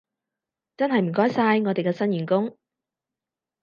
[0.77, 2.57] 真係唔該晒，我哋嘅新員工